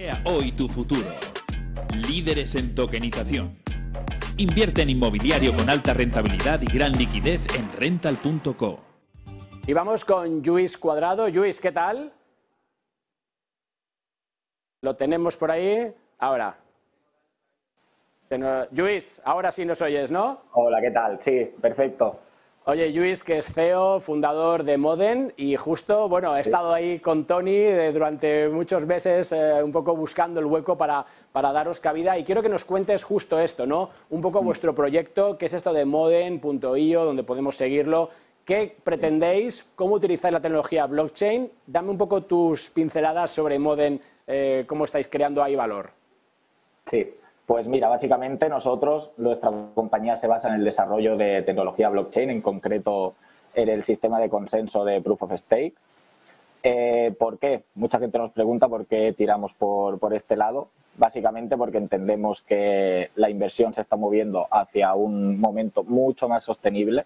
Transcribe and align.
Crea 0.00 0.22
hoy 0.24 0.50
tu 0.52 0.66
futuro. 0.66 1.10
Líderes 2.08 2.54
en 2.54 2.74
tokenización. 2.74 3.52
Invierte 4.38 4.80
en 4.80 4.88
inmobiliario 4.88 5.52
con 5.52 5.68
alta 5.68 5.92
rentabilidad 5.92 6.58
y 6.62 6.74
gran 6.74 6.92
liquidez 6.92 7.46
en 7.54 7.70
rental.co. 7.70 8.80
Y 9.66 9.74
vamos 9.74 10.06
con 10.06 10.40
Luis 10.40 10.78
Cuadrado. 10.78 11.28
Luis, 11.28 11.60
¿qué 11.60 11.70
tal? 11.70 12.14
Lo 14.80 14.96
tenemos 14.96 15.36
por 15.36 15.50
ahí. 15.50 15.92
Ahora. 16.18 16.56
Luis, 18.70 19.20
ahora 19.22 19.52
sí 19.52 19.66
nos 19.66 19.82
oyes, 19.82 20.10
¿no? 20.10 20.44
Hola, 20.52 20.80
¿qué 20.80 20.92
tal? 20.92 21.20
Sí, 21.20 21.52
perfecto. 21.60 22.20
Oye, 22.66 22.90
Luis, 22.90 23.24
que 23.24 23.38
es 23.38 23.50
CEO, 23.54 24.00
fundador 24.00 24.64
de 24.64 24.76
Moden, 24.76 25.32
y 25.38 25.56
justo, 25.56 26.10
bueno, 26.10 26.36
he 26.36 26.40
estado 26.40 26.74
ahí 26.74 26.98
con 26.98 27.24
Tony 27.24 27.56
eh, 27.56 27.90
durante 27.90 28.50
muchos 28.50 28.84
meses, 28.84 29.32
eh, 29.32 29.62
un 29.62 29.72
poco 29.72 29.96
buscando 29.96 30.40
el 30.40 30.46
hueco 30.46 30.76
para, 30.76 31.06
para, 31.32 31.52
daros 31.52 31.80
cabida, 31.80 32.18
y 32.18 32.24
quiero 32.24 32.42
que 32.42 32.50
nos 32.50 32.66
cuentes 32.66 33.02
justo 33.02 33.40
esto, 33.40 33.66
¿no? 33.66 33.88
Un 34.10 34.20
poco 34.20 34.42
mm. 34.42 34.44
vuestro 34.44 34.74
proyecto, 34.74 35.38
qué 35.38 35.46
es 35.46 35.54
esto 35.54 35.72
de 35.72 35.86
Moden.io, 35.86 37.04
donde 37.06 37.22
podemos 37.22 37.56
seguirlo, 37.56 38.10
qué 38.44 38.76
pretendéis, 38.84 39.66
cómo 39.74 39.94
utilizáis 39.94 40.34
la 40.34 40.42
tecnología 40.42 40.84
blockchain, 40.84 41.50
dame 41.66 41.88
un 41.88 41.98
poco 41.98 42.24
tus 42.24 42.68
pinceladas 42.68 43.30
sobre 43.30 43.58
Moden, 43.58 44.02
eh, 44.26 44.64
cómo 44.66 44.84
estáis 44.84 45.08
creando 45.08 45.42
ahí 45.42 45.56
valor. 45.56 45.90
Sí, 46.86 47.10
pues 47.50 47.66
mira, 47.66 47.88
básicamente 47.88 48.48
nosotros, 48.48 49.10
nuestra 49.16 49.50
compañía 49.74 50.14
se 50.14 50.28
basa 50.28 50.46
en 50.46 50.54
el 50.54 50.64
desarrollo 50.64 51.16
de 51.16 51.42
tecnología 51.42 51.88
blockchain, 51.88 52.30
en 52.30 52.42
concreto 52.42 53.14
en 53.54 53.68
el 53.68 53.82
sistema 53.82 54.20
de 54.20 54.28
consenso 54.28 54.84
de 54.84 55.00
Proof 55.00 55.24
of 55.24 55.32
Stake. 55.32 55.74
Eh, 56.62 57.12
¿Por 57.18 57.40
qué? 57.40 57.62
Mucha 57.74 57.98
gente 57.98 58.18
nos 58.18 58.30
pregunta 58.30 58.68
por 58.68 58.86
qué 58.86 59.12
tiramos 59.18 59.52
por, 59.54 59.98
por 59.98 60.14
este 60.14 60.36
lado. 60.36 60.68
Básicamente 60.96 61.56
porque 61.56 61.78
entendemos 61.78 62.40
que 62.40 63.10
la 63.16 63.28
inversión 63.28 63.74
se 63.74 63.80
está 63.80 63.96
moviendo 63.96 64.46
hacia 64.48 64.94
un 64.94 65.40
momento 65.40 65.82
mucho 65.82 66.28
más 66.28 66.44
sostenible 66.44 67.04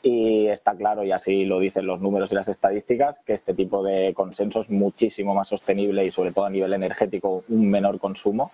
y 0.00 0.46
está 0.46 0.76
claro, 0.76 1.02
y 1.02 1.10
así 1.10 1.44
lo 1.44 1.58
dicen 1.58 1.88
los 1.88 2.00
números 2.00 2.30
y 2.30 2.36
las 2.36 2.46
estadísticas, 2.46 3.18
que 3.26 3.32
este 3.32 3.52
tipo 3.52 3.82
de 3.82 4.14
consenso 4.14 4.60
es 4.60 4.70
muchísimo 4.70 5.34
más 5.34 5.48
sostenible 5.48 6.04
y 6.04 6.12
sobre 6.12 6.30
todo 6.30 6.44
a 6.44 6.50
nivel 6.50 6.72
energético 6.72 7.42
un 7.48 7.68
menor 7.68 7.98
consumo 7.98 8.52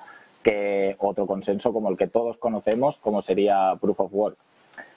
que 0.48 0.96
otro 0.98 1.26
consenso 1.26 1.74
como 1.74 1.90
el 1.90 1.98
que 1.98 2.06
todos 2.06 2.38
conocemos, 2.38 2.96
como 2.96 3.20
sería 3.20 3.76
Proof 3.78 4.00
of 4.00 4.14
Work. 4.14 4.38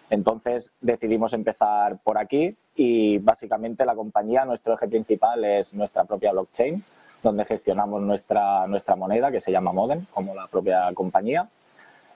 Entonces 0.10 0.72
decidimos 0.80 1.34
empezar 1.34 1.98
por 2.06 2.18
aquí 2.18 2.56
y 2.74 3.18
básicamente 3.18 3.86
la 3.86 3.96
compañía, 3.96 4.46
nuestro 4.46 4.76
eje 4.76 4.88
principal 4.88 5.44
es 5.44 5.74
nuestra 5.74 6.06
propia 6.06 6.32
blockchain, 6.32 6.82
donde 7.22 7.44
gestionamos 7.44 8.02
nuestra, 8.02 8.66
nuestra 8.68 8.96
moneda 8.96 9.30
que 9.30 9.42
se 9.42 9.52
llama 9.52 9.74
Modem, 9.74 10.06
como 10.14 10.34
la 10.34 10.48
propia 10.48 10.90
compañía. 10.94 11.50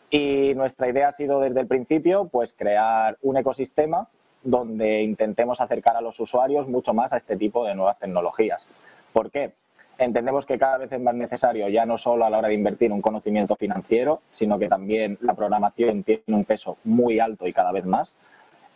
Y 0.10 0.54
nuestra 0.56 0.88
idea 0.88 1.10
ha 1.10 1.12
sido 1.12 1.42
desde 1.42 1.60
el 1.60 1.68
principio 1.68 2.30
pues 2.32 2.54
crear 2.54 3.18
un 3.22 3.36
ecosistema 3.36 4.08
donde 4.44 5.04
intentemos 5.04 5.60
acercar 5.60 5.98
a 5.98 6.02
los 6.02 6.18
usuarios 6.22 6.70
mucho 6.70 6.94
más 6.94 7.12
a 7.12 7.18
este 7.18 7.36
tipo 7.36 7.66
de 7.66 7.76
nuevas 7.76 8.00
tecnologías. 8.00 8.66
¿Por 9.12 9.30
qué? 9.30 9.52
Entendemos 9.98 10.46
que 10.46 10.58
cada 10.58 10.78
vez 10.78 10.92
es 10.92 11.00
más 11.00 11.16
necesario, 11.16 11.70
ya 11.70 11.86
no 11.86 11.98
solo 11.98 12.26
a 12.26 12.30
la 12.30 12.40
hora 12.40 12.50
de 12.50 12.54
invertir 12.54 12.92
un 12.92 13.02
conocimiento 13.02 13.56
financiero, 13.56 14.22
sino 14.32 14.60
que 14.60 14.68
también 14.68 15.18
la 15.22 15.34
programación 15.34 16.04
tiene 16.04 16.24
un 16.28 16.44
peso 16.44 16.78
muy 16.84 17.20
alto 17.20 17.48
y 17.48 17.54
cada 17.54 17.72
vez 17.72 17.86
más. 17.86 18.16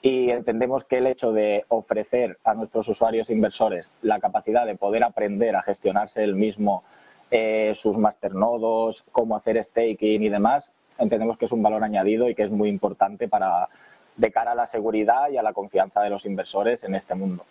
Y 0.02 0.30
entendemos 0.30 0.86
que 0.86 1.00
el 1.00 1.08
hecho 1.08 1.34
de 1.34 1.66
ofrecer 1.68 2.38
a 2.46 2.54
nuestros 2.54 2.88
usuarios 2.88 3.30
inversores 3.30 3.94
la 4.02 4.22
capacidad 4.22 4.66
de 4.66 4.76
poder 4.76 5.04
aprender 5.04 5.58
a 5.58 5.62
gestionarse 5.62 6.24
el 6.24 6.36
mismo 6.36 6.84
eh, 7.32 7.74
sus 7.76 7.98
masternodos, 7.98 9.04
cómo 9.12 9.36
hacer 9.36 9.62
staking 9.62 10.24
y 10.24 10.30
demás, 10.30 10.74
entendemos 10.98 11.38
que 11.38 11.46
es 11.46 11.52
un 11.52 11.62
valor 11.62 11.84
añadido 11.84 12.30
y 12.30 12.36
que 12.36 12.44
es 12.44 12.50
muy 12.50 12.70
importante 12.70 13.28
para 13.28 13.68
de 14.16 14.32
cara 14.32 14.54
a 14.54 14.56
la 14.56 14.68
seguridad 14.68 15.30
y 15.30 15.38
a 15.38 15.44
la 15.44 15.54
confianza 15.54 16.02
de 16.02 16.10
los 16.10 16.26
inversores 16.26 16.86
en 16.86 16.96
este 16.96 17.14
mundo. 17.14 17.44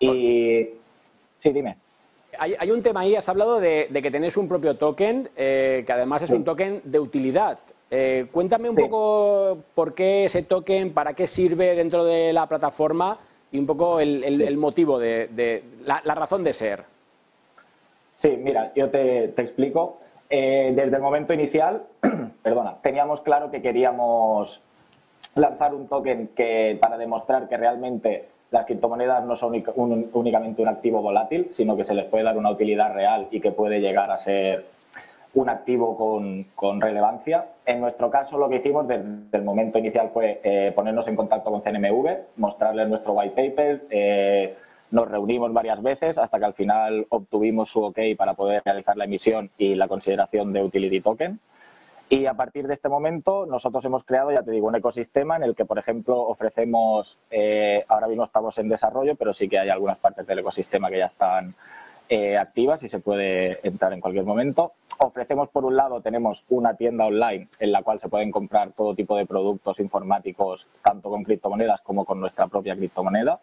Y 0.00 0.68
sí, 1.38 1.52
dime 1.52 1.76
hay, 2.38 2.70
un 2.70 2.82
tema 2.82 3.00
ahí, 3.00 3.16
has 3.16 3.28
hablado 3.28 3.60
de, 3.60 3.88
que 3.90 4.10
tenéis 4.10 4.36
un 4.36 4.48
propio 4.48 4.76
token, 4.76 5.28
eh, 5.36 5.82
que 5.86 5.92
además 5.92 6.22
es 6.22 6.30
un 6.30 6.44
token 6.44 6.82
de 6.84 7.00
utilidad. 7.00 7.58
Eh, 7.90 8.26
cuéntame 8.30 8.68
un 8.68 8.76
poco 8.76 9.58
por 9.74 9.94
qué 9.94 10.24
ese 10.24 10.42
token, 10.42 10.92
para 10.92 11.14
qué 11.14 11.26
sirve 11.26 11.74
dentro 11.74 12.04
de 12.04 12.32
la 12.32 12.46
plataforma 12.46 13.18
y 13.50 13.58
un 13.58 13.66
poco 13.66 13.98
el, 14.00 14.56
motivo 14.58 14.98
de, 14.98 15.62
la, 15.84 16.14
razón 16.14 16.44
de 16.44 16.52
ser. 16.52 16.84
Sí, 18.16 18.36
mira, 18.36 18.72
yo 18.74 18.90
te, 18.90 19.24
explico. 19.24 19.98
Eh, 20.30 20.72
desde 20.76 20.96
el 20.96 21.02
momento 21.02 21.32
inicial, 21.32 21.84
perdona, 22.42 22.76
teníamos 22.82 23.22
claro 23.22 23.50
que 23.50 23.62
queríamos 23.62 24.60
lanzar 25.34 25.74
un 25.74 25.88
token 25.88 26.28
que 26.36 26.76
para 26.80 26.98
demostrar 26.98 27.48
que 27.48 27.56
realmente 27.56 28.28
las 28.50 28.66
criptomonedas 28.66 29.24
no 29.24 29.36
son 29.36 29.62
únicamente 30.12 30.62
un 30.62 30.68
activo 30.68 31.02
volátil, 31.02 31.48
sino 31.50 31.76
que 31.76 31.84
se 31.84 31.94
les 31.94 32.06
puede 32.06 32.24
dar 32.24 32.36
una 32.36 32.50
utilidad 32.50 32.94
real 32.94 33.28
y 33.30 33.40
que 33.40 33.50
puede 33.50 33.80
llegar 33.80 34.10
a 34.10 34.16
ser 34.16 34.64
un 35.34 35.48
activo 35.48 36.46
con, 36.56 36.80
relevancia. 36.80 37.46
En 37.66 37.80
nuestro 37.80 38.10
caso, 38.10 38.38
lo 38.38 38.48
que 38.48 38.56
hicimos 38.56 38.88
desde 38.88 39.04
el 39.32 39.42
momento 39.42 39.78
inicial 39.78 40.10
fue 40.12 40.40
eh, 40.42 40.72
ponernos 40.74 41.06
en 41.08 41.16
contacto 41.16 41.50
con 41.50 41.60
CNMV, 41.60 42.36
mostrarles 42.36 42.88
nuestro 42.88 43.12
white 43.12 43.34
paper, 43.34 43.82
eh, 43.90 44.56
nos 44.90 45.08
reunimos 45.08 45.52
varias 45.52 45.82
veces 45.82 46.16
hasta 46.16 46.38
que 46.38 46.44
al 46.46 46.54
final 46.54 47.06
obtuvimos 47.10 47.68
su 47.68 47.82
OK 47.82 47.98
para 48.16 48.34
poder 48.34 48.62
realizar 48.64 48.96
la 48.96 49.04
emisión 49.04 49.50
y 49.58 49.74
la 49.74 49.86
consideración 49.86 50.52
de 50.52 50.62
utility 50.62 51.00
token. 51.00 51.38
Y 52.10 52.24
a 52.24 52.34
partir 52.34 52.66
de 52.66 52.74
este 52.74 52.88
momento 52.88 53.44
nosotros 53.44 53.84
hemos 53.84 54.04
creado, 54.04 54.32
ya 54.32 54.42
te 54.42 54.50
digo, 54.50 54.66
un 54.66 54.76
ecosistema 54.76 55.36
en 55.36 55.42
el 55.42 55.54
que, 55.54 55.66
por 55.66 55.78
ejemplo, 55.78 56.18
ofrecemos, 56.18 57.18
eh, 57.30 57.84
ahora 57.86 58.08
mismo 58.08 58.24
estamos 58.24 58.56
en 58.58 58.68
desarrollo, 58.68 59.14
pero 59.14 59.34
sí 59.34 59.48
que 59.48 59.58
hay 59.58 59.68
algunas 59.68 59.98
partes 59.98 60.26
del 60.26 60.38
ecosistema 60.38 60.88
que 60.88 60.98
ya 60.98 61.06
están 61.06 61.54
eh, 62.08 62.38
activas 62.38 62.82
y 62.82 62.88
se 62.88 63.00
puede 63.00 63.60
entrar 63.66 63.92
en 63.92 64.00
cualquier 64.00 64.24
momento. 64.24 64.72
Ofrecemos, 64.96 65.50
por 65.50 65.66
un 65.66 65.76
lado, 65.76 66.00
tenemos 66.00 66.44
una 66.48 66.74
tienda 66.74 67.04
online 67.04 67.48
en 67.58 67.72
la 67.72 67.82
cual 67.82 68.00
se 68.00 68.08
pueden 68.08 68.30
comprar 68.30 68.72
todo 68.72 68.94
tipo 68.94 69.14
de 69.14 69.26
productos 69.26 69.78
informáticos, 69.78 70.66
tanto 70.82 71.10
con 71.10 71.22
criptomonedas 71.24 71.82
como 71.82 72.06
con 72.06 72.20
nuestra 72.20 72.46
propia 72.46 72.74
criptomoneda. 72.74 73.38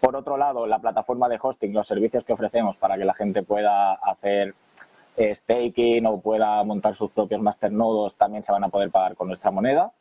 Por 0.00 0.16
otro 0.16 0.36
lado, 0.36 0.66
la 0.66 0.80
plataforma 0.80 1.28
de 1.28 1.38
hosting, 1.40 1.72
los 1.72 1.86
servicios 1.86 2.24
que 2.24 2.32
ofrecemos 2.32 2.76
para 2.76 2.98
que 2.98 3.04
la 3.04 3.14
gente 3.14 3.44
pueda 3.44 3.92
hacer 3.94 4.54
staking 5.16 6.06
o 6.06 6.20
pueda 6.20 6.62
montar 6.64 6.96
sus 6.96 7.10
propios 7.10 7.40
masternodos, 7.40 8.14
también 8.16 8.44
se 8.44 8.52
van 8.52 8.64
a 8.64 8.68
poder 8.68 8.90
pagar 8.90 9.14
con 9.14 9.28
nuestra 9.28 9.50
moneda. 9.50 9.92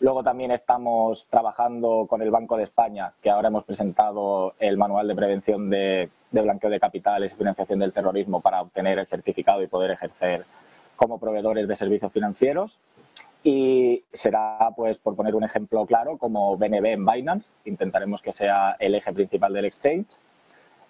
Luego 0.00 0.22
también 0.22 0.50
estamos 0.50 1.26
trabajando 1.30 2.06
con 2.08 2.20
el 2.20 2.30
Banco 2.30 2.56
de 2.56 2.64
España, 2.64 3.12
que 3.22 3.30
ahora 3.30 3.48
hemos 3.48 3.64
presentado 3.64 4.54
el 4.58 4.76
manual 4.76 5.08
de 5.08 5.14
prevención 5.14 5.70
de, 5.70 6.10
blanqueo 6.30 6.70
de 6.70 6.80
capitales 6.80 7.32
y 7.32 7.36
financiación 7.36 7.78
del 7.78 7.92
terrorismo 7.92 8.40
para 8.40 8.60
obtener 8.60 8.98
el 8.98 9.06
certificado 9.06 9.62
y 9.62 9.68
poder 9.68 9.92
ejercer 9.92 10.44
como 10.96 11.18
proveedores 11.18 11.68
de 11.68 11.76
servicios 11.76 12.12
financieros. 12.12 12.78
Y 13.44 14.02
será, 14.12 14.70
pues, 14.74 14.98
por 14.98 15.14
poner 15.14 15.34
un 15.34 15.44
ejemplo 15.44 15.86
claro, 15.86 16.16
como 16.18 16.56
BNB 16.56 16.86
en 16.86 17.06
Binance. 17.06 17.52
Intentaremos 17.64 18.20
que 18.20 18.32
sea 18.32 18.76
el 18.78 18.94
eje 18.94 19.12
principal 19.12 19.52
del 19.52 19.66
exchange 19.66 20.16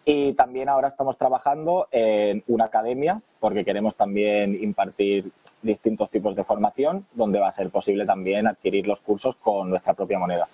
y 0.04 0.34
también 0.34 0.68
ahora 0.68 0.88
estamos 0.88 1.16
trabajando 1.16 1.88
en 1.90 2.44
una 2.46 2.66
academia 2.66 3.22
porque 3.44 3.62
queremos 3.62 3.94
también 3.94 4.54
impartir 4.54 5.30
distintos 5.60 6.08
tipos 6.08 6.34
de 6.34 6.44
formación 6.44 7.04
donde 7.12 7.38
va 7.38 7.48
a 7.48 7.52
ser 7.52 7.68
posible 7.68 8.06
también 8.06 8.46
adquirir 8.46 8.86
los 8.86 9.02
cursos 9.02 9.36
con 9.36 9.68
nuestra 9.68 9.92
propia 9.92 10.18
moneda. 10.18 10.48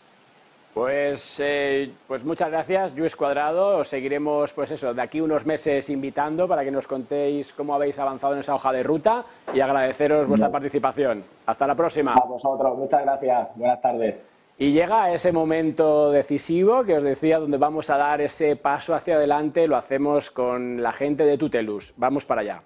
Pues, 0.75 1.39
eh, 1.39 1.93
pues 2.09 2.25
muchas 2.25 2.51
gracias, 2.51 2.99
Luis 2.99 3.15
Cuadrado. 3.15 3.79
Os 3.79 3.87
seguiremos, 3.87 4.53
pues 4.53 4.73
eso, 4.73 4.93
de 4.93 5.03
aquí 5.03 5.21
unos 5.21 5.47
meses 5.47 5.89
invitando 5.89 6.49
para 6.49 6.65
que 6.65 6.73
nos 6.73 6.89
contéis 6.89 7.53
cómo 7.53 7.77
habéis 7.77 7.97
avanzado 8.01 8.35
en 8.35 8.41
esa 8.41 8.57
hoja 8.57 8.73
de 8.73 8.83
ruta 8.83 9.25
y 9.55 9.61
agradeceros 9.61 10.27
vuestra 10.27 10.51
participación. 10.51 11.23
Hasta 11.47 11.69
la 11.69 11.77
próxima. 11.77 12.15
A 12.15 12.27
vosotros, 12.27 12.77
muchas 12.77 13.03
gracias. 13.03 13.51
Buenas 13.55 13.81
tardes. 13.81 14.27
Y 14.59 14.73
llega 14.73 15.13
ese 15.13 15.31
momento 15.31 16.11
decisivo 16.11 16.83
que 16.83 16.97
os 16.97 17.05
decía, 17.05 17.39
donde 17.39 17.57
vamos 17.57 17.89
a 17.89 17.97
dar 17.97 18.21
ese 18.21 18.57
paso 18.57 18.97
hacia 18.97 19.15
adelante, 19.15 19.69
lo 19.69 19.77
hacemos 19.77 20.33
con 20.33 20.83
la 20.83 20.91
gente 20.91 21.25
de 21.25 21.39
Tutelus. 21.39 21.95
Vamos 21.97 22.27
para 22.27 22.41
allá. 22.41 22.63